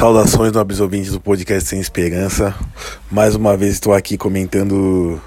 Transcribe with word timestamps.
Saudações, 0.00 0.50
nobres 0.52 0.80
ouvintes 0.80 1.12
do 1.12 1.20
podcast 1.20 1.68
Sem 1.68 1.78
Esperança. 1.78 2.54
Mais 3.10 3.34
uma 3.34 3.54
vez 3.54 3.74
estou 3.74 3.92
aqui 3.92 4.16
comentando 4.16 5.20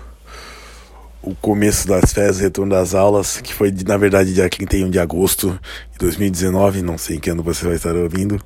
o 1.21 1.35
começo 1.35 1.88
das 1.88 2.11
férias, 2.11 2.40
o 2.40 2.42
retorno 2.42 2.72
das 2.72 2.96
aulas, 2.96 3.40
que 3.40 3.54
foi 3.54 3.72
na 3.86 3.98
verdade 3.98 4.33
dia 4.33 4.50
31 4.50 4.90
de 4.90 4.98
agosto 4.98 5.59
de 5.92 6.00
2019, 6.00 6.82
não 6.82 6.98
sei 6.98 7.17
em 7.17 7.20
que 7.20 7.30
ano 7.30 7.44
você 7.44 7.64
vai 7.67 7.75
estar 7.75 7.96
ouvindo. 7.96 8.41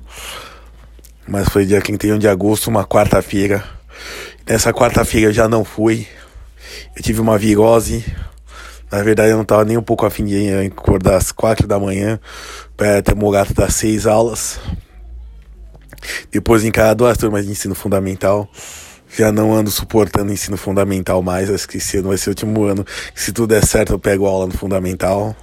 Mas 1.26 1.48
foi 1.48 1.64
dia 1.64 1.80
31 1.80 2.18
de 2.18 2.28
agosto, 2.28 2.68
uma 2.68 2.84
quarta-feira. 2.84 3.64
Nessa 4.46 4.70
quarta-feira 4.70 5.28
eu 5.28 5.32
já 5.32 5.48
não 5.48 5.64
fui. 5.64 6.06
Eu 6.94 7.02
tive 7.02 7.22
uma 7.22 7.38
virose. 7.38 8.04
Na 8.92 9.02
verdade 9.02 9.30
eu 9.30 9.36
não 9.36 9.44
estava 9.44 9.64
nem 9.64 9.78
um 9.78 9.82
pouco 9.82 10.04
afim 10.04 10.26
de 10.26 10.52
acordar 10.66 11.16
às 11.16 11.32
quatro 11.32 11.66
da 11.66 11.80
manhã 11.80 12.20
para 12.76 13.00
ter 13.00 13.14
morado 13.14 13.54
das 13.54 13.76
seis 13.76 14.06
aulas. 14.06 14.60
Depois 16.30 16.64
encarar 16.64 16.94
duas 16.94 17.16
turmas 17.16 17.46
de 17.46 17.52
ensino 17.52 17.74
fundamental. 17.74 18.48
Já 19.16 19.32
não 19.32 19.54
ando 19.54 19.70
suportando 19.70 20.32
ensino 20.32 20.56
fundamental 20.56 21.22
mais. 21.22 21.50
Acho 21.50 21.66
que 21.66 21.78
esse 21.78 21.96
ano 21.96 22.08
vai 22.08 22.18
ser 22.18 22.30
o 22.30 22.32
último 22.32 22.64
ano. 22.64 22.84
Se 23.14 23.32
tudo 23.32 23.48
der 23.48 23.64
certo, 23.64 23.94
eu 23.94 23.98
pego 23.98 24.26
aula 24.26 24.46
no 24.46 24.52
fundamental. 24.52 25.34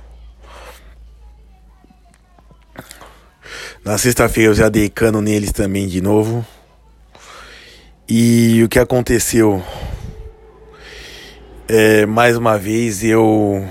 Na 3.84 3.98
sexta-feira 3.98 4.52
eu 4.52 4.56
já 4.56 4.70
dei 4.70 4.90
cano 4.90 5.22
neles 5.22 5.52
também 5.52 5.88
de 5.88 6.02
novo. 6.02 6.45
E 8.08 8.64
o 8.64 8.70
que 8.70 8.78
aconteceu? 8.78 9.64
É, 11.67 12.06
mais 12.06 12.38
uma 12.38 12.58
vez 12.58 13.04
eu. 13.04 13.67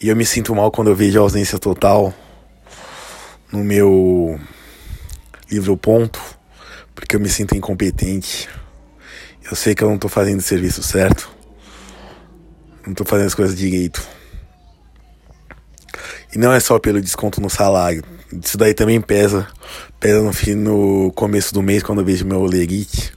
E 0.00 0.08
eu 0.08 0.16
me 0.16 0.24
sinto 0.24 0.54
mal 0.54 0.70
quando 0.70 0.88
eu 0.88 0.94
vejo 0.94 1.18
a 1.18 1.22
ausência 1.22 1.58
total 1.58 2.12
no 3.50 3.64
meu 3.64 4.38
livro 5.50 5.76
ponto, 5.76 6.20
porque 6.94 7.16
eu 7.16 7.20
me 7.20 7.28
sinto 7.28 7.56
incompetente. 7.56 8.48
Eu 9.48 9.56
sei 9.56 9.74
que 9.74 9.82
eu 9.82 9.88
não 9.88 9.94
estou 9.94 10.10
fazendo 10.10 10.40
o 10.40 10.42
serviço 10.42 10.82
certo. 10.82 11.30
Não 12.84 12.92
estou 12.92 13.06
fazendo 13.06 13.28
as 13.28 13.34
coisas 13.34 13.56
direito. 13.56 14.06
E 16.34 16.38
não 16.38 16.52
é 16.52 16.60
só 16.60 16.78
pelo 16.78 17.00
desconto 17.00 17.40
no 17.40 17.48
salário. 17.48 18.02
Isso 18.44 18.58
daí 18.58 18.74
também 18.74 19.00
pesa. 19.00 19.48
Pesa 19.98 20.22
no, 20.22 20.32
fim, 20.32 20.54
no 20.54 21.10
começo 21.12 21.54
do 21.54 21.62
mês 21.62 21.82
quando 21.82 22.00
eu 22.00 22.04
vejo 22.04 22.26
meu 22.26 22.44
lerite. 22.44 23.14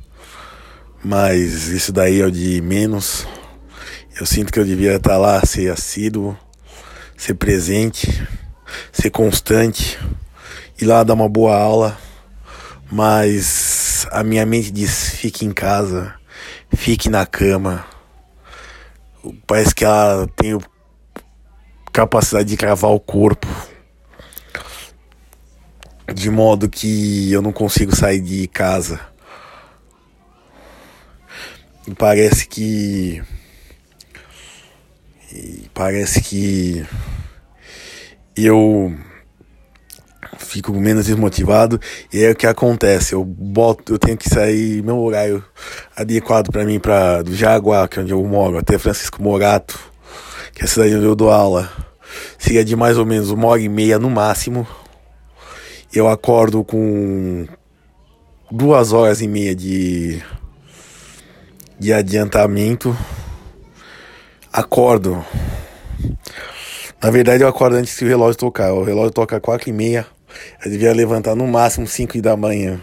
Mas 1.03 1.67
isso 1.67 1.91
daí 1.91 2.21
é 2.21 2.25
o 2.25 2.31
de 2.31 2.61
menos. 2.61 3.27
Eu 4.17 4.25
sinto 4.25 4.53
que 4.53 4.59
eu 4.59 4.65
devia 4.65 4.95
estar 4.95 5.17
lá, 5.17 5.41
ser 5.45 5.71
assíduo, 5.71 6.37
ser 7.17 7.33
presente, 7.33 8.25
ser 8.91 9.09
constante, 9.09 9.99
ir 10.79 10.85
lá 10.85 11.03
dar 11.03 11.13
uma 11.13 11.27
boa 11.27 11.57
aula 11.57 11.97
mas 12.91 14.05
a 14.11 14.21
minha 14.21 14.45
mente 14.45 14.69
diz: 14.69 15.11
fique 15.15 15.45
em 15.45 15.53
casa, 15.53 16.13
fique 16.75 17.09
na 17.09 17.25
cama. 17.25 17.85
Parece 19.47 19.73
que 19.73 19.85
ela 19.85 20.27
tem 20.35 20.59
capacidade 21.93 22.49
de 22.49 22.57
cravar 22.57 22.91
o 22.91 22.99
corpo. 22.99 23.47
De 26.13 26.29
modo 26.29 26.67
que 26.67 27.31
eu 27.31 27.41
não 27.41 27.53
consigo 27.53 27.95
sair 27.95 28.19
de 28.19 28.45
casa. 28.49 28.99
E 31.87 31.95
parece 31.95 32.45
que. 32.45 33.23
E 35.31 35.69
parece 35.73 36.21
que. 36.21 36.85
Eu 38.35 38.93
fico 40.37 40.73
menos 40.73 41.05
desmotivado 41.05 41.79
e 42.11 42.23
é 42.23 42.31
o 42.31 42.35
que 42.35 42.47
acontece. 42.47 43.13
Eu 43.13 43.23
boto, 43.23 43.93
eu 43.93 43.99
tenho 43.99 44.17
que 44.17 44.29
sair 44.29 44.83
meu 44.83 44.99
horário 44.99 45.43
adequado 45.95 46.51
para 46.51 46.65
mim 46.65 46.79
para 46.79 47.21
do 47.21 47.35
Jaguar, 47.35 47.87
que 47.87 47.99
é 47.99 48.01
onde 48.01 48.11
eu 48.11 48.23
moro, 48.23 48.57
até 48.57 48.77
Francisco 48.77 49.21
Morato, 49.21 49.79
que 50.53 50.61
é 50.61 50.65
a 50.65 50.67
cidade 50.67 50.95
onde 50.95 51.05
eu 51.05 51.15
dou 51.15 51.31
aula. 51.31 51.71
Seria 52.37 52.65
de 52.65 52.75
mais 52.75 52.97
ou 52.97 53.05
menos 53.05 53.29
uma 53.29 53.47
hora 53.47 53.61
e 53.61 53.69
meia 53.69 53.97
no 53.97 54.09
máximo. 54.09 54.67
Eu 55.93 56.07
acordo 56.07 56.63
com 56.63 57.47
duas 58.49 58.91
horas 58.91 59.21
e 59.21 59.27
meia 59.27 59.55
de 59.55 60.21
de 61.81 61.91
adiantamento. 61.91 62.95
Acordo. 64.53 65.25
Na 67.01 67.09
verdade, 67.09 67.41
eu 67.41 67.47
acordo 67.47 67.77
antes 67.77 67.97
que 67.97 68.05
o 68.05 68.07
relógio 68.07 68.37
tocar. 68.37 68.71
O 68.71 68.83
relógio 68.83 69.09
toca 69.09 69.39
quatro 69.39 69.67
e 69.67 69.73
meia. 69.73 70.05
Eu 70.63 70.69
devia 70.69 70.93
levantar 70.93 71.35
no 71.35 71.47
máximo 71.47 71.87
5 71.87 72.21
da 72.21 72.37
manhã. 72.37 72.79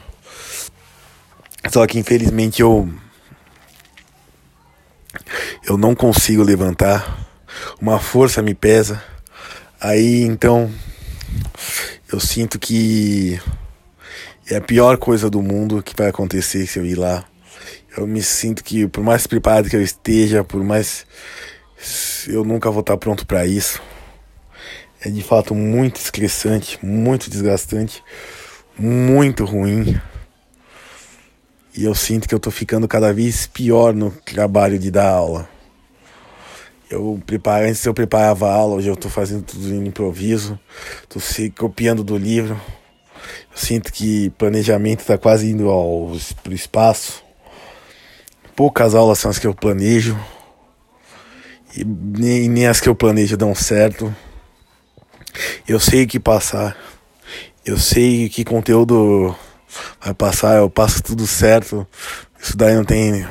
Só 1.70 1.86
que 1.86 1.98
infelizmente 1.98 2.60
eu. 2.60 2.88
Eu 5.66 5.76
não 5.76 5.94
consigo 5.94 6.42
levantar. 6.42 7.26
Uma 7.80 7.98
força 7.98 8.42
me 8.42 8.54
pesa. 8.54 9.02
Aí 9.80 10.22
então. 10.22 10.70
Eu 12.10 12.18
sinto 12.18 12.58
que. 12.58 13.40
É 14.50 14.56
a 14.56 14.60
pior 14.60 14.96
coisa 14.96 15.28
do 15.28 15.42
mundo 15.42 15.82
que 15.82 15.94
vai 15.94 16.08
acontecer 16.08 16.66
se 16.66 16.78
eu 16.78 16.86
ir 16.86 16.94
lá. 16.94 17.24
Eu 17.96 18.06
me 18.06 18.22
sinto 18.22 18.64
que, 18.64 18.86
por 18.86 19.04
mais 19.04 19.26
preparado 19.26 19.68
que 19.68 19.76
eu 19.76 19.82
esteja, 19.82 20.42
por 20.42 20.64
mais. 20.64 21.06
Eu 22.26 22.44
nunca 22.44 22.70
vou 22.70 22.80
estar 22.80 22.96
pronto 22.96 23.26
para 23.26 23.46
isso 23.46 23.80
é 25.00 25.08
de 25.10 25.22
fato 25.22 25.54
muito 25.54 25.96
estressante, 25.96 26.78
muito 26.84 27.30
desgastante, 27.30 28.02
muito 28.78 29.44
ruim. 29.44 30.00
E 31.76 31.84
eu 31.84 31.94
sinto 31.94 32.28
que 32.28 32.34
eu 32.34 32.40
tô 32.40 32.50
ficando 32.50 32.88
cada 32.88 33.12
vez 33.12 33.46
pior 33.46 33.94
no 33.94 34.10
trabalho 34.10 34.78
de 34.78 34.90
dar 34.90 35.10
aula. 35.10 35.48
Eu 36.90 37.20
preparo, 37.24 37.66
antes 37.66 37.84
eu 37.84 37.94
preparava 37.94 38.48
a 38.48 38.54
aula, 38.54 38.76
hoje 38.76 38.88
eu 38.88 38.96
tô 38.96 39.08
fazendo 39.08 39.42
tudo 39.42 39.72
em 39.72 39.86
improviso, 39.86 40.58
tô 41.08 41.20
se 41.20 41.50
copiando 41.50 42.02
do 42.02 42.16
livro. 42.16 42.60
Eu 43.52 43.56
sinto 43.56 43.92
que 43.92 44.30
planejamento 44.30 45.04
tá 45.04 45.18
quase 45.18 45.50
indo 45.50 45.68
ao 45.68 46.16
pro 46.42 46.54
espaço. 46.54 47.22
Poucas 48.56 48.94
aulas 48.94 49.18
são 49.18 49.30
as 49.30 49.38
que 49.38 49.46
eu 49.46 49.54
planejo. 49.54 50.18
E 51.76 51.84
nem, 51.84 52.48
nem 52.48 52.66
as 52.66 52.80
que 52.80 52.88
eu 52.88 52.94
planejo 52.94 53.36
dão 53.36 53.54
certo. 53.54 54.12
Eu 55.66 55.78
sei 55.78 56.04
o 56.04 56.06
que 56.06 56.18
passar. 56.18 56.76
Eu 57.64 57.78
sei 57.78 58.28
que 58.28 58.44
conteúdo 58.44 59.34
vai 60.00 60.14
passar, 60.14 60.56
eu 60.56 60.70
passo 60.70 61.02
tudo 61.02 61.26
certo. 61.26 61.86
Isso 62.40 62.56
daí 62.56 62.74
não 62.74 62.84
tem. 62.84 63.26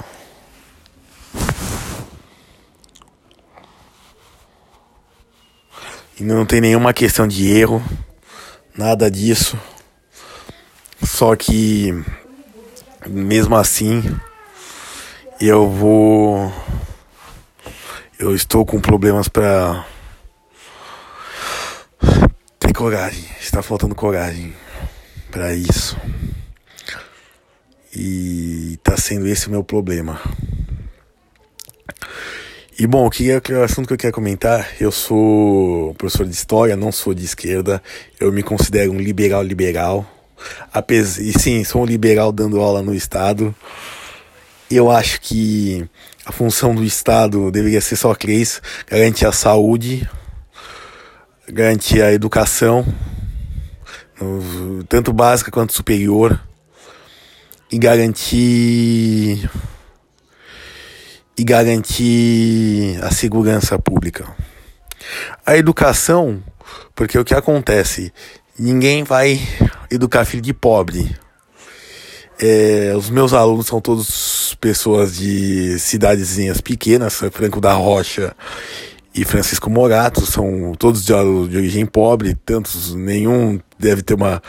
E 6.20 6.24
não 6.24 6.46
tem 6.46 6.62
nenhuma 6.62 6.94
questão 6.94 7.28
de 7.28 7.48
erro, 7.50 7.84
nada 8.76 9.10
disso. 9.10 9.60
Só 11.04 11.36
que 11.36 11.92
mesmo 13.08 13.56
assim 13.56 14.04
eu 15.40 15.70
vou 15.70 16.52
eu 18.20 18.34
estou 18.36 18.66
com 18.66 18.82
problemas 18.82 19.28
para 19.28 19.86
coragem, 22.74 23.24
está 23.40 23.62
faltando 23.62 23.96
coragem 23.96 24.54
para 25.32 25.54
isso. 25.54 25.98
E 27.96 28.78
tá 28.84 28.96
sendo 28.98 29.28
esse 29.28 29.48
o 29.48 29.52
meu 29.52 29.64
problema. 29.64 30.20
E 32.80 32.86
bom, 32.86 33.08
o 33.08 33.10
que 33.10 33.32
é 33.32 33.42
o 33.54 33.64
assunto 33.64 33.88
que 33.88 33.94
eu 33.94 33.98
quero 33.98 34.14
comentar? 34.14 34.70
Eu 34.80 34.92
sou 34.92 35.96
professor 35.96 36.28
de 36.28 36.32
história, 36.32 36.76
não 36.76 36.92
sou 36.92 37.12
de 37.12 37.26
esquerda. 37.26 37.82
Eu 38.20 38.32
me 38.32 38.44
considero 38.44 38.92
um 38.92 39.00
liberal 39.00 39.42
liberal. 39.42 40.06
E 41.20 41.40
sim, 41.40 41.64
sou 41.64 41.82
um 41.82 41.86
liberal 41.86 42.32
dando 42.32 42.62
aula 42.62 42.84
no 42.84 42.94
Estado. 42.94 43.56
Eu 44.70 44.92
acho 44.92 45.20
que 45.22 45.90
a 46.24 46.32
função 46.32 46.76
do 46.76 46.84
Estado 46.84 47.50
deveria 47.50 47.82
ser 47.82 47.96
só 47.96 48.14
três: 48.14 48.62
garantir 48.86 49.26
a 49.26 49.32
saúde, 49.32 50.08
garantir 51.50 52.02
a 52.02 52.12
educação, 52.12 52.86
tanto 54.90 55.14
básica 55.14 55.50
quanto 55.50 55.74
superior, 55.74 56.40
e 57.72 57.78
garantir 57.78 59.50
e 61.38 61.44
garantir 61.44 62.98
a 63.04 63.12
segurança 63.12 63.78
pública. 63.78 64.26
A 65.46 65.56
educação, 65.56 66.42
porque 66.96 67.18
o 67.18 67.24
que 67.24 67.36
acontece? 67.36 68.12
Ninguém 68.58 69.04
vai 69.04 69.40
educar 69.92 70.26
filho 70.26 70.42
de 70.42 70.54
pobre. 70.54 71.16
É, 72.40 72.94
os 72.96 73.10
meus 73.10 73.34
alunos 73.34 73.68
são 73.68 73.80
todos 73.80 74.56
pessoas 74.60 75.16
de 75.16 75.78
cidadezinhas 75.80 76.60
pequenas, 76.60 77.16
Franco 77.32 77.62
da 77.62 77.74
Rocha 77.74 78.36
e 79.18 79.26
Francisco 79.26 79.68
Morato, 79.70 80.26
são 80.26 80.74
todos 80.78 81.04
de, 81.04 81.12
origem 81.12 81.86
pobre, 81.88 82.36
tantos, 82.46 82.94
nenhum 82.94 83.60
deve 83.80 84.04
ter 84.04 84.14
uma, 84.14 84.42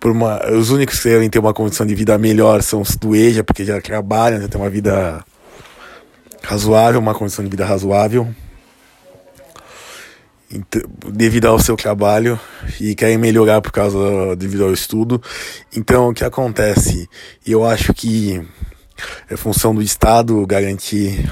por 0.00 0.10
uma, 0.10 0.50
os 0.50 0.70
únicos 0.70 0.98
que 0.98 1.08
devem 1.10 1.28
ter 1.28 1.38
uma 1.38 1.52
condição 1.52 1.84
de 1.84 1.94
vida 1.94 2.16
melhor 2.16 2.62
são 2.62 2.80
os 2.80 2.96
do 2.96 3.14
EJA, 3.14 3.44
porque 3.44 3.64
já 3.64 3.80
trabalham, 3.82 4.40
já 4.40 4.48
tem 4.48 4.58
uma 4.58 4.70
vida 4.70 5.22
razoável, 6.42 7.00
uma 7.00 7.14
condição 7.14 7.44
de 7.44 7.50
vida 7.50 7.66
razoável, 7.66 8.26
então, 10.50 10.80
devido 11.10 11.46
ao 11.46 11.58
seu 11.58 11.76
trabalho 11.76 12.40
e 12.80 12.94
querem 12.94 13.18
melhorar 13.18 13.60
por 13.60 13.72
causa 13.72 14.36
devido 14.36 14.64
ao 14.64 14.72
estudo. 14.72 15.20
Então, 15.76 16.08
o 16.08 16.14
que 16.14 16.24
acontece? 16.24 17.08
Eu 17.46 17.64
acho 17.66 17.92
que 17.92 18.40
é 19.28 19.36
função 19.36 19.74
do 19.74 19.82
Estado 19.82 20.46
garantir 20.46 21.30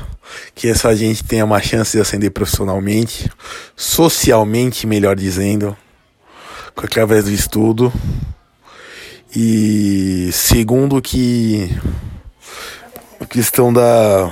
que 0.54 0.68
essa 0.68 0.94
gente 0.96 1.24
tenha 1.24 1.44
uma 1.44 1.60
chance 1.60 1.92
de 1.92 2.00
ascender 2.00 2.30
profissionalmente, 2.30 3.30
socialmente, 3.76 4.86
melhor 4.86 5.16
dizendo, 5.16 5.76
através 6.76 7.24
do 7.24 7.32
estudo. 7.32 7.92
E 9.34 10.30
segundo 10.32 11.00
que 11.00 11.70
a 13.20 13.26
questão 13.26 13.72
da 13.72 14.30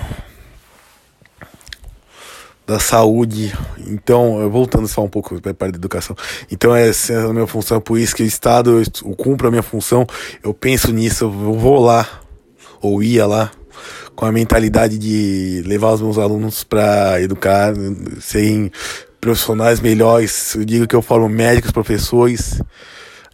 da 2.70 2.78
saúde. 2.78 3.52
Então, 3.88 4.48
voltando 4.48 4.86
só 4.86 5.02
um 5.02 5.08
pouco 5.08 5.40
para 5.40 5.50
a 5.50 5.54
parte 5.54 5.72
da 5.72 5.78
educação. 5.78 6.14
Então, 6.52 6.74
essa 6.74 7.12
é 7.12 7.24
a 7.24 7.32
minha 7.32 7.46
função, 7.46 7.80
por 7.80 7.98
isso 7.98 8.14
que 8.14 8.22
o 8.22 8.26
Estado, 8.26 8.80
eu 8.80 9.14
cumpro 9.16 9.48
a 9.48 9.50
minha 9.50 9.62
função, 9.62 10.06
eu 10.40 10.54
penso 10.54 10.92
nisso, 10.92 11.24
eu 11.24 11.30
vou 11.30 11.80
lá, 11.80 12.08
ou 12.80 13.02
ia 13.02 13.26
lá, 13.26 13.50
com 14.14 14.26
a 14.26 14.32
mentalidade 14.32 14.98
de 14.98 15.62
levar 15.66 15.92
os 15.92 16.00
meus 16.00 16.18
alunos 16.18 16.64
para 16.64 17.20
educar, 17.20 17.72
serem 18.20 18.70
profissionais 19.20 19.80
melhores. 19.80 20.54
Eu 20.54 20.64
digo 20.64 20.86
que 20.86 20.96
eu 20.96 21.02
falo 21.02 21.28
médicos, 21.28 21.70
professores, 21.70 22.60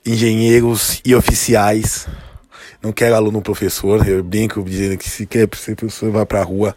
engenheiros 0.05 1.01
e 1.05 1.15
oficiais. 1.15 2.07
Não 2.83 2.93
quero 2.93 3.15
aluno 3.15 3.41
professor, 3.41 4.07
eu 4.07 4.23
brinco 4.23 4.63
dizendo 4.63 4.97
que 4.97 5.09
se 5.09 5.27
quer 5.27 5.49
ser 5.57 5.77
professor, 5.77 6.11
vai 6.11 6.27
pra 6.27 6.43
rua. 6.43 6.77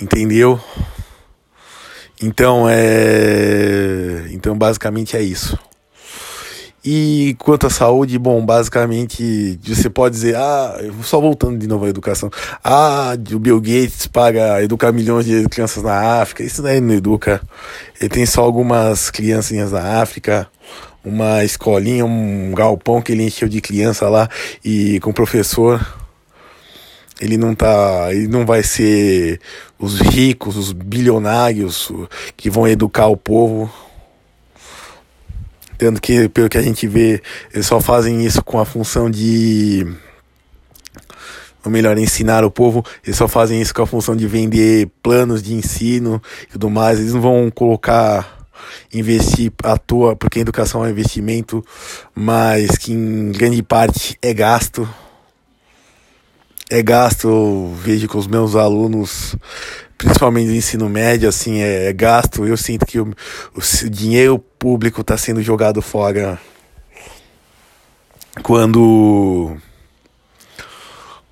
Entendeu? 0.00 0.60
Então 2.22 2.66
é. 2.68 4.28
Então 4.30 4.56
basicamente 4.56 5.16
é 5.16 5.22
isso. 5.22 5.58
E 6.84 7.34
quanto 7.40 7.66
à 7.66 7.70
saúde, 7.70 8.18
bom, 8.18 8.44
basicamente 8.44 9.58
você 9.64 9.90
pode 9.90 10.14
dizer, 10.14 10.36
ah, 10.36 10.78
só 11.02 11.20
voltando 11.20 11.58
de 11.58 11.66
novo 11.66 11.84
à 11.84 11.88
educação, 11.88 12.30
ah, 12.62 13.14
o 13.32 13.38
Bill 13.38 13.60
Gates 13.60 14.06
paga 14.06 14.62
educar 14.62 14.92
milhões 14.92 15.26
de 15.26 15.48
crianças 15.48 15.82
na 15.82 16.20
África, 16.20 16.44
isso 16.44 16.62
daí 16.62 16.80
não 16.80 16.94
educa. 16.94 17.42
Ele 18.00 18.08
tem 18.08 18.24
só 18.24 18.42
algumas 18.42 19.10
criancinhas 19.10 19.72
na 19.72 20.00
África, 20.00 20.48
uma 21.04 21.44
escolinha, 21.44 22.04
um 22.04 22.52
galpão 22.54 23.02
que 23.02 23.10
ele 23.10 23.24
encheu 23.24 23.48
de 23.48 23.60
criança 23.60 24.08
lá 24.08 24.28
e 24.64 25.00
com 25.00 25.12
professor. 25.12 25.84
Ele 27.20 27.36
não 27.36 27.56
tá, 27.56 28.08
ele 28.12 28.28
não 28.28 28.46
vai 28.46 28.62
ser 28.62 29.40
os 29.76 30.00
ricos, 30.00 30.56
os 30.56 30.72
bilionários 30.72 31.90
que 32.36 32.48
vão 32.48 32.68
educar 32.68 33.08
o 33.08 33.16
povo 33.16 33.68
Tendo 35.78 36.00
que, 36.00 36.28
pelo 36.28 36.48
que 36.48 36.58
a 36.58 36.62
gente 36.62 36.88
vê, 36.88 37.22
eles 37.54 37.66
só 37.66 37.80
fazem 37.80 38.26
isso 38.26 38.42
com 38.42 38.58
a 38.58 38.64
função 38.64 39.08
de. 39.08 39.86
Ou 41.64 41.70
melhor, 41.70 41.96
ensinar 41.96 42.44
o 42.44 42.50
povo, 42.50 42.84
eles 43.04 43.16
só 43.16 43.28
fazem 43.28 43.60
isso 43.60 43.72
com 43.72 43.82
a 43.82 43.86
função 43.86 44.16
de 44.16 44.26
vender 44.26 44.90
planos 45.02 45.40
de 45.40 45.54
ensino 45.54 46.20
e 46.42 46.52
tudo 46.52 46.68
mais. 46.68 46.98
Eles 46.98 47.14
não 47.14 47.20
vão 47.20 47.50
colocar 47.50 48.38
investir 48.92 49.52
à 49.62 49.76
toa, 49.76 50.16
porque 50.16 50.38
a 50.38 50.42
educação 50.42 50.84
é 50.84 50.88
um 50.88 50.90
investimento, 50.90 51.64
mas 52.14 52.76
que 52.76 52.92
em 52.92 53.30
grande 53.32 53.62
parte 53.62 54.18
é 54.20 54.34
gasto. 54.34 54.88
É 56.70 56.82
gasto, 56.82 57.28
eu 57.28 57.74
vejo 57.82 58.08
com 58.08 58.18
os 58.18 58.26
meus 58.26 58.54
alunos 58.54 59.36
principalmente 59.98 60.48
no 60.48 60.54
ensino 60.54 60.88
médio, 60.88 61.28
assim, 61.28 61.60
é, 61.60 61.88
é 61.88 61.92
gasto. 61.92 62.46
Eu 62.46 62.56
sinto 62.56 62.86
que 62.86 63.00
o, 63.00 63.12
o 63.54 63.90
dinheiro 63.90 64.38
público 64.38 65.00
está 65.00 65.18
sendo 65.18 65.42
jogado 65.42 65.82
fora 65.82 66.38
quando 68.42 69.56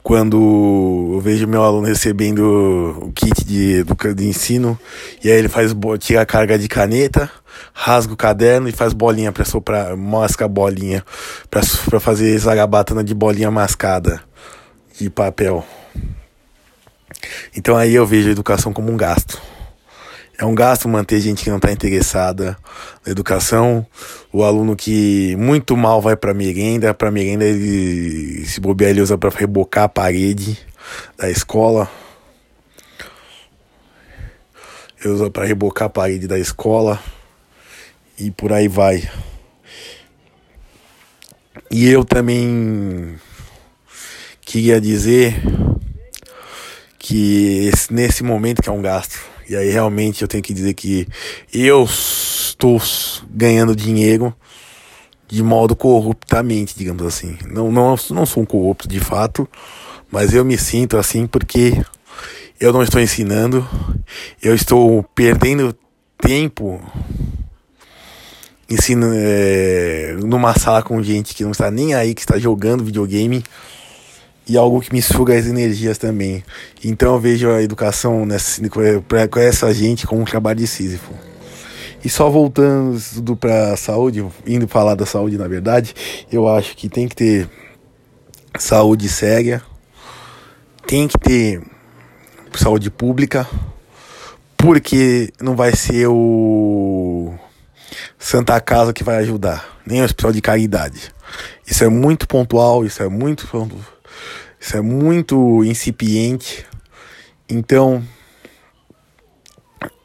quando 0.02 1.10
eu 1.14 1.20
vejo 1.20 1.48
meu 1.48 1.64
aluno 1.64 1.86
recebendo 1.86 3.00
o 3.02 3.12
kit 3.12 3.44
de, 3.44 3.82
de 4.14 4.24
ensino 4.28 4.78
e 5.22 5.28
aí 5.28 5.36
ele 5.36 5.48
faz 5.48 5.74
tira 5.98 6.20
a 6.22 6.26
carga 6.26 6.56
de 6.56 6.68
caneta, 6.68 7.28
rasga 7.72 8.12
o 8.12 8.16
caderno 8.16 8.68
e 8.68 8.72
faz 8.72 8.92
bolinha 8.92 9.32
para 9.32 9.44
soprar, 9.44 9.96
masca 9.96 10.44
a 10.44 10.48
bolinha 10.48 11.04
para 11.50 11.98
fazer 11.98 12.38
zarabatana 12.38 13.02
de 13.02 13.14
bolinha 13.14 13.50
mascada 13.50 14.22
de 14.96 15.10
papel. 15.10 15.64
Então 17.56 17.76
aí 17.76 17.94
eu 17.94 18.06
vejo 18.06 18.28
a 18.28 18.32
educação 18.32 18.72
como 18.72 18.90
um 18.90 18.96
gasto. 18.96 19.40
É 20.38 20.44
um 20.44 20.54
gasto 20.54 20.86
manter 20.86 21.18
gente 21.20 21.42
que 21.42 21.48
não 21.48 21.56
está 21.56 21.72
interessada 21.72 22.58
na 23.04 23.10
educação. 23.10 23.86
O 24.30 24.44
aluno 24.44 24.76
que 24.76 25.34
muito 25.36 25.74
mal 25.76 26.00
vai 26.02 26.14
para 26.14 26.34
merenda, 26.34 26.92
para 26.92 27.10
merenda 27.10 27.44
ele 27.44 28.44
se 28.44 28.60
bobear 28.60 28.90
ele 28.90 29.00
usa 29.00 29.16
para 29.16 29.30
rebocar 29.30 29.84
a 29.84 29.88
parede 29.88 30.58
da 31.16 31.30
escola. 31.30 31.90
Ele 35.02 35.14
usa 35.14 35.30
para 35.30 35.46
rebocar 35.46 35.86
a 35.86 35.90
parede 35.90 36.26
da 36.26 36.38
escola 36.38 37.00
e 38.18 38.30
por 38.30 38.52
aí 38.52 38.68
vai. 38.68 39.08
E 41.70 41.88
eu 41.88 42.04
também 42.04 43.18
queria 44.42 44.78
dizer 44.78 45.34
que 47.06 47.68
esse, 47.72 47.92
nesse 47.94 48.24
momento 48.24 48.60
que 48.60 48.68
é 48.68 48.72
um 48.72 48.82
gasto. 48.82 49.16
E 49.48 49.54
aí 49.54 49.70
realmente 49.70 50.22
eu 50.22 50.28
tenho 50.28 50.42
que 50.42 50.52
dizer 50.52 50.74
que 50.74 51.06
eu 51.54 51.84
estou 51.84 52.82
ganhando 53.30 53.76
dinheiro 53.76 54.34
de 55.28 55.40
modo 55.40 55.76
corruptamente, 55.76 56.74
digamos 56.76 57.06
assim. 57.06 57.38
Não, 57.48 57.70
não, 57.70 57.94
não 58.10 58.26
sou 58.26 58.42
um 58.42 58.46
corrupto 58.46 58.88
de 58.88 58.98
fato, 58.98 59.48
mas 60.10 60.34
eu 60.34 60.44
me 60.44 60.58
sinto 60.58 60.98
assim 60.98 61.28
porque 61.28 61.80
eu 62.58 62.72
não 62.72 62.82
estou 62.82 63.00
ensinando, 63.00 63.64
eu 64.42 64.52
estou 64.52 65.04
perdendo 65.14 65.76
tempo 66.18 66.82
ensino 68.68 69.12
é, 69.14 70.16
numa 70.24 70.58
sala 70.58 70.82
com 70.82 71.00
gente 71.00 71.36
que 71.36 71.44
não 71.44 71.52
está 71.52 71.70
nem 71.70 71.94
aí, 71.94 72.16
que 72.16 72.20
está 72.20 72.36
jogando 72.36 72.82
videogame 72.82 73.44
e 74.48 74.56
algo 74.56 74.80
que 74.80 74.92
me 74.92 75.02
suga 75.02 75.36
as 75.36 75.46
energias 75.46 75.98
também. 75.98 76.44
Então 76.84 77.14
eu 77.14 77.20
vejo 77.20 77.50
a 77.50 77.62
educação 77.62 78.24
nessa, 78.24 78.62
com 78.68 79.40
essa 79.40 79.74
gente 79.74 80.06
como 80.06 80.22
um 80.22 80.24
trabalho 80.24 80.58
de 80.58 80.66
Sísifo. 80.66 81.12
E 82.04 82.08
só 82.08 82.30
voltando 82.30 83.36
para 83.36 83.72
a 83.72 83.76
saúde, 83.76 84.24
indo 84.46 84.68
falar 84.68 84.94
da 84.94 85.04
saúde 85.04 85.36
na 85.36 85.48
verdade, 85.48 85.94
eu 86.30 86.46
acho 86.46 86.76
que 86.76 86.88
tem 86.88 87.08
que 87.08 87.16
ter 87.16 87.50
saúde 88.58 89.08
séria, 89.08 89.60
tem 90.86 91.08
que 91.08 91.18
ter 91.18 91.60
saúde 92.54 92.90
pública, 92.90 93.46
porque 94.56 95.32
não 95.40 95.56
vai 95.56 95.74
ser 95.74 96.06
o 96.08 97.34
Santa 98.18 98.60
Casa 98.60 98.92
que 98.92 99.04
vai 99.04 99.16
ajudar, 99.16 99.80
nem 99.84 100.00
o 100.00 100.04
hospital 100.04 100.32
de 100.32 100.40
caridade. 100.40 101.12
Isso 101.66 101.82
é 101.82 101.88
muito 101.88 102.28
pontual, 102.28 102.84
isso 102.84 103.02
é 103.02 103.08
muito 103.08 103.46
isso 104.66 104.76
é 104.76 104.80
muito 104.80 105.62
incipiente. 105.62 106.66
Então, 107.48 108.04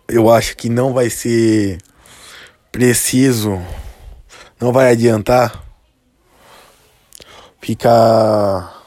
eu 0.08 0.30
acho 0.30 0.56
que 0.56 0.70
não 0.70 0.94
vai 0.94 1.10
ser 1.10 1.80
preciso, 2.72 3.60
não 4.60 4.72
vai 4.72 4.92
adiantar 4.92 5.64
ficar 7.60 8.86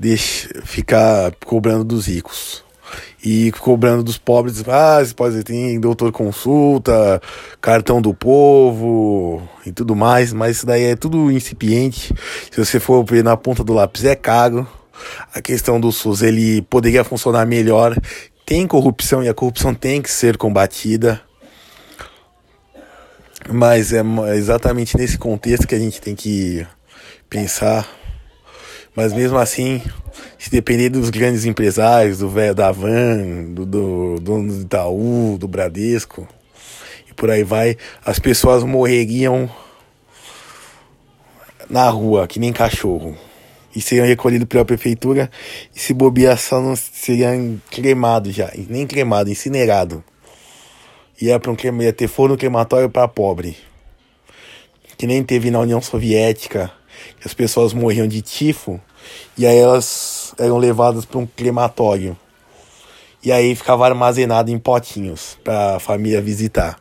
deixa, 0.00 0.48
ficar 0.64 1.34
cobrando 1.44 1.84
dos 1.84 2.06
ricos 2.06 2.63
e 3.24 3.50
cobrando 3.52 4.02
dos 4.02 4.18
pobres, 4.18 4.62
ah, 4.68 5.04
você 5.04 5.14
pode 5.14 5.42
ter 5.42 5.78
doutor 5.78 6.12
consulta, 6.12 7.20
cartão 7.60 8.00
do 8.00 8.12
povo 8.12 9.42
e 9.64 9.72
tudo 9.72 9.96
mais, 9.96 10.32
mas 10.32 10.58
isso 10.58 10.66
daí 10.66 10.84
é 10.84 10.96
tudo 10.96 11.30
incipiente. 11.30 12.14
Se 12.50 12.62
você 12.62 12.78
for 12.78 13.04
ver 13.04 13.24
na 13.24 13.36
ponta 13.36 13.64
do 13.64 13.72
lápis 13.72 14.04
é 14.04 14.14
caro. 14.14 14.66
A 15.34 15.42
questão 15.42 15.80
do 15.80 15.90
SUS, 15.90 16.22
ele 16.22 16.62
poderia 16.62 17.02
funcionar 17.02 17.46
melhor. 17.46 17.96
Tem 18.46 18.66
corrupção 18.66 19.22
e 19.22 19.28
a 19.28 19.34
corrupção 19.34 19.74
tem 19.74 20.00
que 20.00 20.10
ser 20.10 20.36
combatida. 20.36 21.20
Mas 23.50 23.92
é 23.92 24.02
exatamente 24.36 24.96
nesse 24.96 25.18
contexto 25.18 25.66
que 25.66 25.74
a 25.74 25.78
gente 25.78 26.00
tem 26.00 26.14
que 26.14 26.66
pensar. 27.28 27.86
Mas 28.94 29.12
mesmo 29.12 29.38
assim, 29.38 29.82
se 30.38 30.50
depender 30.50 30.88
dos 30.88 31.10
grandes 31.10 31.44
empresários, 31.44 32.18
do 32.18 32.28
velho 32.28 32.54
da 32.54 32.70
Van, 32.70 33.52
do, 33.52 33.66
do 33.66 34.20
dono 34.20 34.52
do 34.52 34.62
Itaú, 34.62 35.36
do 35.38 35.48
Bradesco, 35.48 36.28
e 37.10 37.12
por 37.12 37.30
aí 37.30 37.42
vai, 37.42 37.76
as 38.04 38.20
pessoas 38.20 38.62
morreriam 38.62 39.50
na 41.68 41.88
rua, 41.88 42.28
que 42.28 42.38
nem 42.38 42.52
cachorro. 42.52 43.16
E 43.74 43.80
seriam 43.80 44.06
recolhidos 44.06 44.46
pela 44.46 44.64
prefeitura 44.64 45.28
e 45.74 45.80
se 45.80 45.92
bobear 45.92 46.38
só 46.38 46.60
não 46.60 46.76
seriam 46.76 47.60
cremados 47.72 48.32
já. 48.32 48.52
Nem 48.68 48.86
cremado, 48.86 49.28
incinerado. 49.28 50.04
Ia, 51.20 51.40
pra 51.40 51.50
um, 51.50 51.82
ia 51.82 51.92
ter 51.92 52.06
forno 52.06 52.36
crematório 52.36 52.88
para 52.88 53.08
pobre. 53.08 53.56
Que 54.96 55.08
nem 55.08 55.24
teve 55.24 55.50
na 55.50 55.58
União 55.58 55.80
Soviética, 55.80 56.70
as 57.24 57.34
pessoas 57.34 57.72
morriam 57.72 58.06
de 58.06 58.22
tifo 58.22 58.80
e 59.36 59.46
aí 59.46 59.56
elas 59.56 60.34
eram 60.38 60.58
levadas 60.58 61.04
para 61.04 61.18
um 61.18 61.26
crematório. 61.26 62.16
E 63.22 63.32
aí 63.32 63.54
ficava 63.54 63.86
armazenado 63.86 64.50
em 64.50 64.58
potinhos 64.58 65.38
para 65.42 65.76
a 65.76 65.80
família 65.80 66.20
visitar. 66.20 66.78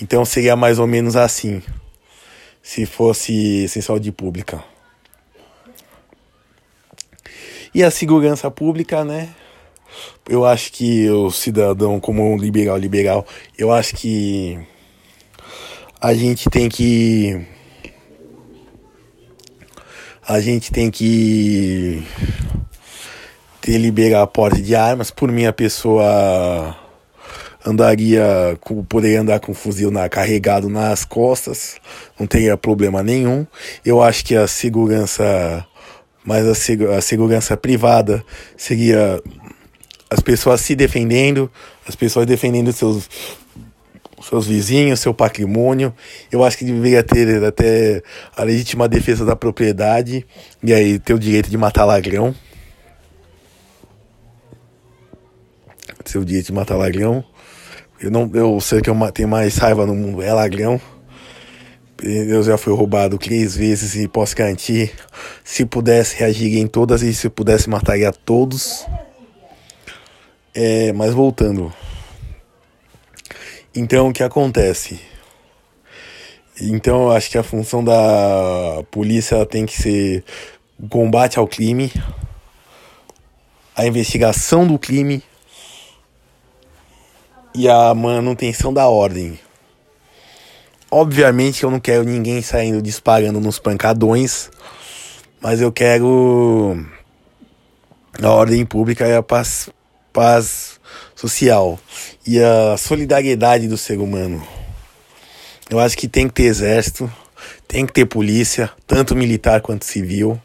Então 0.00 0.24
seria 0.24 0.54
mais 0.54 0.78
ou 0.78 0.86
menos 0.86 1.16
assim, 1.16 1.62
se 2.62 2.86
fosse 2.86 3.66
sem 3.68 3.82
saúde 3.82 4.12
pública. 4.12 4.62
E 7.74 7.82
a 7.82 7.90
segurança 7.90 8.50
pública, 8.50 9.04
né? 9.04 9.34
Eu 10.28 10.44
acho 10.44 10.72
que 10.72 11.08
o 11.10 11.30
cidadão, 11.30 11.98
como 11.98 12.22
um 12.22 12.36
liberal 12.36 12.76
liberal, 12.76 13.26
eu 13.56 13.72
acho 13.72 13.96
que 13.96 14.58
a 16.00 16.14
gente 16.14 16.48
tem 16.48 16.68
que 16.68 17.44
a 20.26 20.40
gente 20.40 20.70
tem 20.70 20.90
que 20.90 22.02
ter 23.60 23.78
liberar 23.78 24.22
a 24.22 24.26
porte 24.26 24.62
de 24.62 24.74
armas. 24.74 25.10
Por 25.10 25.32
mim, 25.32 25.46
a 25.46 25.52
pessoa 25.52 26.76
andaria, 27.66 28.58
poderia 28.88 29.22
andar 29.22 29.40
com 29.40 29.54
fuzil 29.54 29.90
na, 29.90 30.08
carregado 30.08 30.68
nas 30.68 31.04
costas, 31.04 31.76
não 32.18 32.26
teria 32.26 32.56
problema 32.56 33.02
nenhum. 33.02 33.46
Eu 33.84 34.02
acho 34.02 34.24
que 34.24 34.36
a 34.36 34.46
segurança, 34.46 35.66
mas 36.24 36.46
a, 36.46 36.54
seg 36.54 36.84
a 36.84 37.00
segurança 37.00 37.56
privada 37.56 38.24
seria 38.56 39.20
as 40.10 40.20
pessoas 40.20 40.60
se 40.60 40.74
defendendo, 40.76 41.50
as 41.86 41.96
pessoas 41.96 42.26
defendendo 42.26 42.72
seus 42.72 43.08
seus 44.22 44.46
vizinhos, 44.46 45.00
seu 45.00 45.14
patrimônio. 45.14 45.94
Eu 46.30 46.44
acho 46.44 46.58
que 46.58 46.64
deveria 46.64 47.02
ter 47.02 47.44
até 47.44 48.02
a 48.36 48.42
legítima 48.42 48.88
defesa 48.88 49.24
da 49.24 49.36
propriedade 49.36 50.26
e 50.62 50.72
aí 50.72 50.98
ter 50.98 51.14
o 51.14 51.18
direito 51.18 51.50
de 51.50 51.56
matar 51.56 51.84
ladrão. 51.84 52.34
Ter 56.04 56.18
o 56.18 56.24
direito 56.24 56.46
de 56.46 56.52
matar 56.52 56.76
ladrão. 56.76 57.24
Eu 58.00 58.10
não, 58.10 58.30
eu 58.34 58.60
sei 58.60 58.80
que 58.80 58.88
eu 58.88 59.12
tenho 59.12 59.28
mais 59.28 59.56
raiva 59.56 59.84
no 59.84 59.94
mundo 59.94 60.22
é 60.22 60.32
ladrão. 60.32 60.80
Eu 62.00 62.44
já 62.44 62.56
fui 62.56 62.72
roubado 62.72 63.18
três 63.18 63.56
vezes 63.56 63.96
e 63.96 64.06
posso 64.06 64.36
garantir, 64.36 64.92
se 65.42 65.66
pudesse 65.66 66.16
reagir 66.16 66.56
em 66.56 66.66
todas 66.68 67.02
e 67.02 67.12
se 67.12 67.28
pudesse 67.28 67.68
mataria 67.68 68.12
todos. 68.12 68.86
É, 70.54 70.92
mas 70.92 71.12
voltando. 71.12 71.72
Então, 73.74 74.08
o 74.08 74.12
que 74.12 74.22
acontece? 74.22 75.00
Então, 76.60 77.04
eu 77.04 77.10
acho 77.12 77.30
que 77.30 77.38
a 77.38 77.42
função 77.42 77.84
da 77.84 78.82
polícia 78.90 79.44
tem 79.46 79.66
que 79.66 79.80
ser 79.80 80.24
o 80.78 80.88
combate 80.88 81.38
ao 81.38 81.46
crime, 81.46 81.92
a 83.76 83.86
investigação 83.86 84.66
do 84.66 84.78
crime 84.78 85.22
e 87.54 87.68
a 87.68 87.94
manutenção 87.94 88.72
da 88.72 88.88
ordem. 88.88 89.38
Obviamente 90.90 91.64
eu 91.64 91.70
não 91.70 91.78
quero 91.78 92.02
ninguém 92.02 92.40
saindo 92.40 92.80
disparando 92.80 93.40
nos 93.40 93.58
pancadões, 93.58 94.50
mas 95.40 95.60
eu 95.60 95.70
quero 95.70 96.82
a 98.22 98.30
ordem 98.30 98.64
pública 98.64 99.06
e 99.06 99.14
a 99.14 99.22
paz, 99.22 99.68
paz 100.12 100.77
social 101.14 101.78
e 102.26 102.38
a 102.38 102.76
solidariedade 102.76 103.68
do 103.68 103.76
ser 103.76 103.98
humano. 103.98 104.46
Eu 105.70 105.78
acho 105.78 105.96
que 105.96 106.08
tem 106.08 106.28
que 106.28 106.34
ter 106.34 106.44
exército, 106.44 107.12
tem 107.66 107.84
que 107.84 107.92
ter 107.92 108.06
polícia, 108.06 108.70
tanto 108.86 109.14
militar 109.14 109.60
quanto 109.60 109.84
civil. 109.84 110.40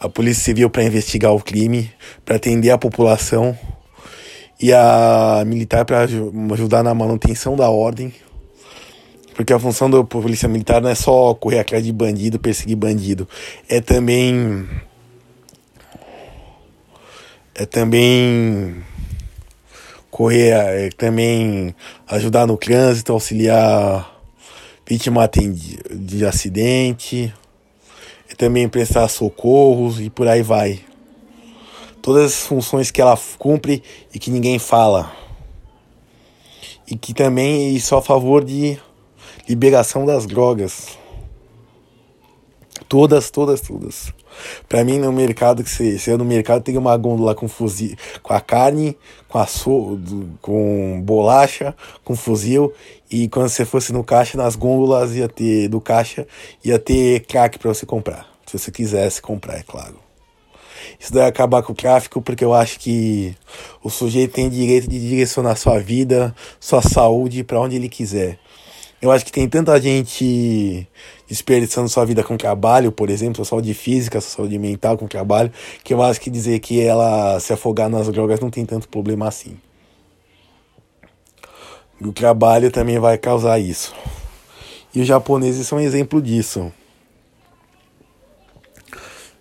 A 0.00 0.08
polícia 0.08 0.44
civil 0.44 0.70
para 0.70 0.84
investigar 0.84 1.32
o 1.32 1.40
crime, 1.40 1.92
para 2.24 2.36
atender 2.36 2.70
a 2.70 2.78
população 2.78 3.58
e 4.60 4.72
a 4.72 5.42
militar 5.46 5.84
para 5.84 6.02
ajudar 6.02 6.82
na 6.82 6.94
manutenção 6.94 7.56
da 7.56 7.68
ordem. 7.68 8.12
Porque 9.34 9.52
a 9.52 9.58
função 9.58 9.90
da 9.90 10.02
polícia 10.02 10.48
militar 10.48 10.80
não 10.80 10.88
é 10.88 10.94
só 10.94 11.34
correr 11.34 11.58
atrás 11.58 11.84
de 11.84 11.92
bandido, 11.92 12.38
perseguir 12.38 12.76
bandido, 12.76 13.28
é 13.68 13.82
também 13.82 14.66
é 17.54 17.66
também 17.66 18.82
correr 20.16 20.48
é, 20.48 20.88
também 20.96 21.76
ajudar 22.08 22.46
no 22.46 22.56
trânsito, 22.56 23.12
auxiliar 23.12 24.18
vítima 24.86 25.28
de, 25.28 25.78
de 25.94 26.24
acidente, 26.24 27.34
também 28.38 28.66
prestar 28.66 29.08
socorros 29.08 30.00
e 30.00 30.08
por 30.08 30.26
aí 30.26 30.40
vai. 30.40 30.80
Todas 32.00 32.32
as 32.32 32.46
funções 32.46 32.90
que 32.90 32.98
ela 32.98 33.18
cumpre 33.38 33.82
e 34.14 34.18
que 34.18 34.30
ninguém 34.30 34.58
fala. 34.58 35.12
E 36.90 36.96
que 36.96 37.12
também 37.12 37.76
é 37.76 37.78
só 37.78 37.98
a 37.98 38.02
favor 38.02 38.42
de 38.42 38.78
liberação 39.46 40.06
das 40.06 40.24
drogas. 40.24 40.96
Todas, 42.88 43.30
todas, 43.30 43.60
todas. 43.60 44.14
Para 44.68 44.84
mim, 44.84 44.98
no 44.98 45.12
mercado, 45.12 45.62
que 45.62 45.70
você, 45.70 45.98
você 45.98 46.16
no 46.16 46.24
mercado, 46.24 46.62
tem 46.62 46.76
uma 46.76 46.96
gôndola 46.96 47.34
com 47.34 47.48
fuzil, 47.48 47.96
com 48.22 48.32
a 48.32 48.40
carne, 48.40 48.96
com 49.28 49.38
a 49.38 49.46
so, 49.46 49.98
com 50.40 51.00
bolacha, 51.02 51.74
com 52.04 52.16
fuzil. 52.16 52.72
E 53.10 53.28
quando 53.28 53.48
você 53.48 53.64
fosse 53.64 53.92
no 53.92 54.02
caixa, 54.02 54.36
nas 54.36 54.56
gôndolas 54.56 55.14
ia 55.14 55.28
ter, 55.28 55.68
do 55.68 55.80
caixa, 55.80 56.26
ia 56.64 56.78
ter 56.78 57.20
crack 57.26 57.58
para 57.58 57.72
você 57.72 57.86
comprar. 57.86 58.26
Se 58.46 58.58
você 58.58 58.70
quisesse 58.70 59.20
comprar, 59.20 59.58
é 59.58 59.62
claro. 59.62 60.06
Isso 60.98 61.12
daí 61.12 61.26
acabar 61.26 61.62
com 61.62 61.72
o 61.72 61.76
tráfico, 61.76 62.22
porque 62.22 62.44
eu 62.44 62.54
acho 62.54 62.78
que 62.78 63.34
o 63.82 63.90
sujeito 63.90 64.34
tem 64.34 64.48
direito 64.48 64.88
de 64.88 64.98
direcionar 64.98 65.56
sua 65.56 65.78
vida, 65.78 66.34
sua 66.60 66.80
saúde 66.82 67.44
para 67.44 67.60
onde 67.60 67.76
ele 67.76 67.88
quiser. 67.88 68.38
Eu 69.00 69.10
acho 69.10 69.24
que 69.24 69.32
tem 69.32 69.48
tanta 69.48 69.80
gente 69.80 70.88
desperdiçando 71.28 71.88
sua 71.88 72.04
vida 72.04 72.22
com 72.22 72.36
trabalho, 72.36 72.92
por 72.92 73.10
exemplo, 73.10 73.36
sua 73.36 73.44
saúde 73.44 73.74
física, 73.74 74.20
sua 74.20 74.30
saúde 74.30 74.58
mental 74.58 74.96
com 74.96 75.06
trabalho, 75.06 75.52
que 75.82 75.92
eu 75.92 76.02
acho 76.02 76.20
que 76.20 76.30
dizer 76.30 76.58
que 76.60 76.80
ela 76.80 77.38
se 77.40 77.52
afogar 77.52 77.88
nas 77.88 78.08
drogas 78.08 78.40
não 78.40 78.50
tem 78.50 78.64
tanto 78.64 78.88
problema 78.88 79.28
assim. 79.28 79.56
o 82.00 82.12
trabalho 82.12 82.70
também 82.70 82.98
vai 82.98 83.18
causar 83.18 83.58
isso. 83.58 83.94
E 84.94 85.00
os 85.00 85.06
japoneses 85.06 85.66
são 85.66 85.78
um 85.78 85.80
exemplo 85.80 86.22
disso. 86.22 86.72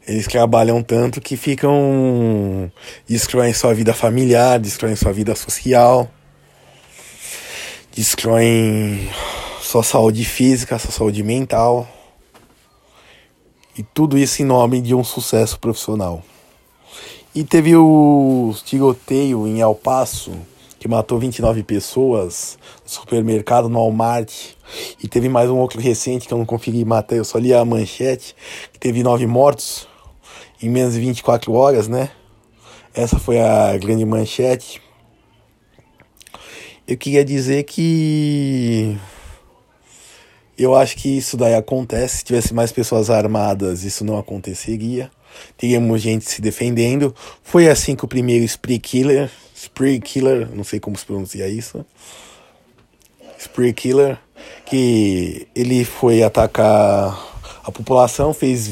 Eles 0.07 0.27
trabalham 0.27 0.83
tanto 0.83 1.19
que 1.19 1.35
ficam. 1.35 2.71
destroem 3.07 3.53
sua 3.53 3.73
vida 3.73 3.93
familiar, 3.93 4.59
destroem 4.59 4.95
sua 4.95 5.11
vida 5.11 5.33
social, 5.33 6.11
destroem 7.95 9.09
sua 9.65 9.81
saúde 9.81 10.23
física, 10.23 10.77
sua 10.77 10.91
saúde 10.91 11.23
mental. 11.23 11.87
E 13.75 13.81
tudo 13.81 14.15
isso 14.15 14.41
em 14.41 14.45
nome 14.45 14.79
de 14.79 14.93
um 14.93 15.03
sucesso 15.03 15.59
profissional. 15.59 16.23
E 17.33 17.43
teve 17.43 17.75
o 17.75 18.53
tiroteio 18.63 19.47
em 19.47 19.61
El 19.61 19.73
Paso, 19.73 20.33
que 20.79 20.87
matou 20.87 21.17
29 21.17 21.63
pessoas 21.63 22.59
no 22.83 22.89
supermercado, 22.89 23.67
no 23.67 23.79
Walmart. 23.79 24.31
E 25.03 25.07
teve 25.07 25.27
mais 25.27 25.49
um 25.49 25.57
outro 25.57 25.81
recente 25.81 26.27
que 26.27 26.33
eu 26.33 26.37
não 26.37 26.45
consegui 26.45 26.85
matar, 26.85 27.15
eu 27.15 27.25
só 27.25 27.39
li 27.39 27.51
a 27.51 27.65
manchete, 27.65 28.35
que 28.71 28.79
teve 28.79 29.01
nove 29.01 29.25
mortos 29.25 29.87
em 30.61 30.69
menos 30.69 30.93
de 30.93 30.99
24 30.99 31.51
horas, 31.51 31.87
né? 31.87 32.11
Essa 32.93 33.17
foi 33.17 33.39
a 33.39 33.75
grande 33.77 34.05
manchete. 34.05 34.79
Eu 36.87 36.95
queria 36.95 37.25
dizer 37.25 37.63
que 37.63 38.95
eu 40.57 40.75
acho 40.75 40.95
que 40.97 41.17
isso 41.17 41.35
daí 41.37 41.53
acontece. 41.53 42.17
Se 42.17 42.23
tivesse 42.23 42.53
mais 42.53 42.71
pessoas 42.71 43.09
armadas, 43.09 43.83
isso 43.83 44.03
não 44.03 44.17
aconteceria. 44.17 45.11
Teríamos 45.57 46.01
gente 46.01 46.29
se 46.29 46.41
defendendo. 46.41 47.13
Foi 47.43 47.67
assim 47.67 47.95
que 47.95 48.05
o 48.05 48.07
primeiro 48.07 48.45
Spree 48.45 48.79
Killer, 48.79 49.29
Spree 49.55 49.99
Killer, 49.99 50.49
não 50.53 50.63
sei 50.63 50.79
como 50.79 50.97
se 50.97 51.05
pronuncia 51.05 51.47
isso. 51.47 51.85
Spree 53.37 53.73
Killer, 53.73 54.17
que 54.65 55.47
ele 55.53 55.83
foi 55.83 56.23
atacar 56.23 57.33
A 57.65 57.71
população 57.71 58.31
fez 58.31 58.71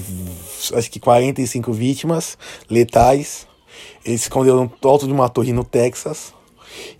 acho 0.74 0.92
que 0.92 1.00
45 1.00 1.74
vítimas 1.74 2.38
letais. 2.70 3.48
Ele 4.06 4.18
se 4.18 4.25
escondeu 4.25 4.56
no 4.56 4.90
alto 4.90 5.08
de 5.08 5.13
uma 5.13 5.28
torre 5.30 5.52
no 5.52 5.63
Texas. 5.63 6.34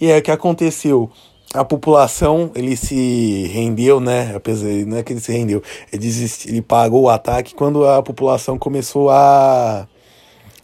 E 0.02 0.12
aí 0.12 0.20
o 0.20 0.24
que 0.24 0.32
aconteceu? 0.32 1.12
A 1.54 1.64
população, 1.64 2.52
ele 2.56 2.76
se 2.76 3.48
rendeu, 3.54 4.00
né? 4.00 4.34
Apesar, 4.36 4.68
não 4.88 4.98
é 4.98 5.04
que 5.04 5.14
ele 5.14 5.20
se 5.20 5.32
rendeu, 5.32 5.62
ele, 5.92 6.02
desist, 6.02 6.48
ele 6.48 6.64
pagou 6.64 7.04
o 7.04 7.10
ataque 7.10 7.54
quando 7.54 7.88
a 7.88 8.02
população 8.02 8.58
começou 8.58 9.12
a 9.12 9.88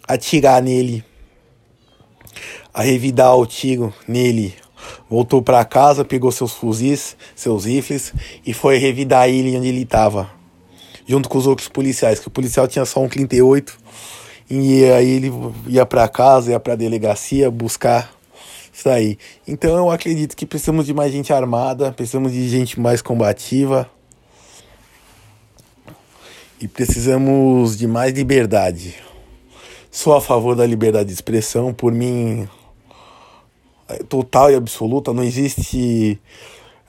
atirar 0.08 0.64
nele, 0.64 1.04
a 2.74 2.82
revidar 2.82 3.36
o 3.36 3.46
tiro 3.46 3.94
nele. 4.08 4.56
Voltou 5.08 5.44
para 5.44 5.64
casa, 5.64 6.04
pegou 6.04 6.32
seus 6.32 6.54
fuzis, 6.54 7.16
seus 7.36 7.66
rifles 7.66 8.12
e 8.44 8.52
foi 8.52 8.78
revidar 8.78 9.30
ele 9.30 9.56
onde 9.56 9.68
ele 9.68 9.84
estava, 9.84 10.32
junto 11.06 11.30
com 11.30 11.38
os 11.38 11.46
outros 11.46 11.68
policiais. 11.68 12.20
Que 12.20 12.28
o 12.28 12.32
policial 12.32 12.68
tinha 12.68 12.86
só 12.86 13.00
um 13.00 13.08
38 13.08 13.78
e 14.50 14.86
aí 14.86 15.08
ele 15.08 15.32
ia 15.68 15.86
para 15.86 16.08
casa, 16.08 16.50
ia 16.50 16.60
para 16.60 16.76
delegacia 16.76 17.52
buscar 17.52 18.12
isso 18.74 18.90
aí. 18.90 19.18
Então 19.48 19.78
eu 19.78 19.90
acredito 19.90 20.36
que 20.36 20.46
precisamos 20.46 20.86
de 20.86 20.94
mais 20.94 21.12
gente 21.12 21.34
armada, 21.34 21.92
precisamos 21.92 22.32
de 22.32 22.48
gente 22.50 22.80
mais 22.80 23.02
combativa. 23.02 23.90
E 26.62 26.68
precisamos 26.68 27.78
de 27.78 27.88
mais 27.88 28.14
liberdade. 28.14 28.96
Sou 29.90 30.14
a 30.14 30.22
favor 30.22 30.56
da 30.56 30.66
liberdade 30.66 31.08
de 31.08 31.14
expressão, 31.14 31.74
por 31.74 31.92
mim 31.92 32.48
é 33.88 34.04
total 34.04 34.52
e 34.52 34.56
absoluta, 34.56 35.12
não 35.12 35.24
existe 35.24 36.20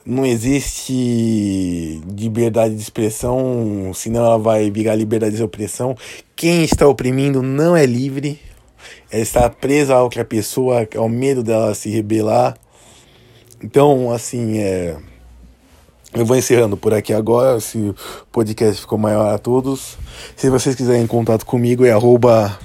não 0.05 0.25
existe 0.25 2.01
liberdade 2.17 2.75
de 2.75 2.81
expressão, 2.81 3.91
senão 3.93 4.25
ela 4.25 4.37
vai 4.37 4.69
virar 4.69 4.95
liberdade 4.95 5.35
de 5.35 5.43
opressão. 5.43 5.95
Quem 6.35 6.63
está 6.63 6.87
oprimindo 6.87 7.41
não 7.41 7.75
é 7.75 7.85
livre, 7.85 8.39
ela 9.11 9.21
está 9.21 9.49
presa 9.49 9.95
a 9.95 10.03
outra 10.03 10.23
pessoa, 10.23 10.87
ao 10.95 11.09
medo 11.09 11.43
dela 11.43 11.73
se 11.73 11.89
rebelar. 11.89 12.55
Então, 13.63 14.11
assim, 14.11 14.57
é. 14.59 14.97
Eu 16.13 16.25
vou 16.25 16.35
encerrando 16.35 16.75
por 16.75 16.93
aqui 16.93 17.13
agora, 17.13 17.59
se 17.61 17.77
o 17.77 17.95
podcast 18.31 18.81
ficou 18.81 18.97
maior 18.97 19.33
a 19.33 19.37
todos. 19.37 19.97
Se 20.35 20.49
vocês 20.49 20.75
quiserem 20.75 21.07
contato 21.07 21.45
comigo, 21.45 21.85
é 21.85 21.91
arroba. 21.91 22.59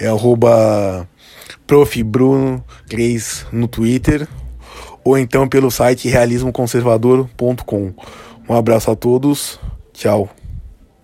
É 0.00 0.06
arroba. 0.06 1.06
Prof. 1.66 2.02
Bruno 2.02 2.64
3 2.88 3.46
no 3.52 3.68
Twitter 3.68 4.26
ou 5.04 5.18
então 5.18 5.48
pelo 5.48 5.70
site 5.70 6.08
realismoconservador.com. 6.08 7.92
Um 8.48 8.54
abraço 8.54 8.90
a 8.90 8.96
todos, 8.96 9.58
tchau. 9.92 10.28